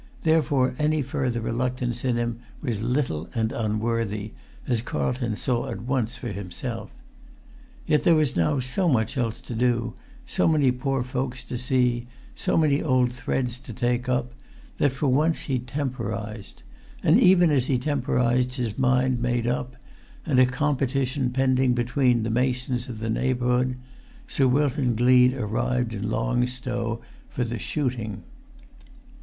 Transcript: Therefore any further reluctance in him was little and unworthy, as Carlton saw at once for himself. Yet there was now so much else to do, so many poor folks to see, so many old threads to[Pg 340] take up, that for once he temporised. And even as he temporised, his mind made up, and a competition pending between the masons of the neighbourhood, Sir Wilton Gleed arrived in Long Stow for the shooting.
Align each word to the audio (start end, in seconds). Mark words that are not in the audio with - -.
Therefore 0.23 0.73
any 0.79 1.03
further 1.03 1.41
reluctance 1.41 2.03
in 2.03 2.17
him 2.17 2.39
was 2.59 2.81
little 2.81 3.29
and 3.35 3.51
unworthy, 3.51 4.31
as 4.67 4.81
Carlton 4.81 5.35
saw 5.35 5.69
at 5.69 5.83
once 5.83 6.15
for 6.15 6.29
himself. 6.29 6.89
Yet 7.85 8.03
there 8.03 8.15
was 8.15 8.35
now 8.35 8.59
so 8.59 8.89
much 8.89 9.15
else 9.15 9.39
to 9.41 9.53
do, 9.53 9.93
so 10.25 10.47
many 10.47 10.71
poor 10.71 11.03
folks 11.03 11.43
to 11.43 11.55
see, 11.55 12.07
so 12.33 12.57
many 12.57 12.81
old 12.81 13.11
threads 13.13 13.59
to[Pg 13.59 13.77
340] 13.77 13.97
take 13.99 14.09
up, 14.09 14.33
that 14.79 14.91
for 14.91 15.05
once 15.07 15.41
he 15.41 15.59
temporised. 15.59 16.63
And 17.03 17.19
even 17.19 17.51
as 17.51 17.67
he 17.67 17.77
temporised, 17.77 18.55
his 18.55 18.79
mind 18.79 19.19
made 19.21 19.45
up, 19.45 19.75
and 20.25 20.39
a 20.39 20.47
competition 20.47 21.29
pending 21.29 21.73
between 21.75 22.23
the 22.23 22.31
masons 22.31 22.89
of 22.89 22.97
the 22.97 23.09
neighbourhood, 23.11 23.77
Sir 24.27 24.47
Wilton 24.47 24.95
Gleed 24.95 25.35
arrived 25.35 25.93
in 25.93 26.09
Long 26.09 26.47
Stow 26.47 27.01
for 27.29 27.43
the 27.43 27.59
shooting. 27.59 28.23